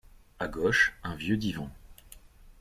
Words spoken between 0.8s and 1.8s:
un vieux divan…